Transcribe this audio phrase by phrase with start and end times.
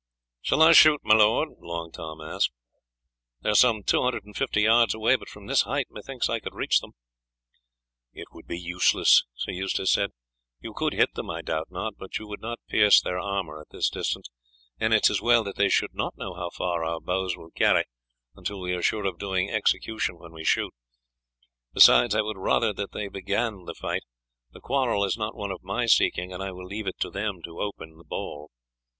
[0.41, 2.49] "Shall I shoot, my lord?" Long Tom asked.
[3.43, 6.33] "They are some two hundred and fifty yards away, but from this height methinks that
[6.33, 6.93] I could reach them."
[8.11, 10.09] "It would be useless," Sir Eustace said;
[10.59, 13.69] "you could hit them, I doubt not, but you would not pierce their armour at
[13.69, 14.27] this distance,
[14.79, 17.51] and it is as well that they should not know how far our bows will
[17.51, 17.83] carry
[18.35, 20.73] until we are sure of doing execution when we shoot;
[21.75, 24.01] besides I would rather that they began the fight.
[24.51, 27.43] The quarrel is not one of my seeking, and I will leave it to them
[27.43, 28.49] to open the ball.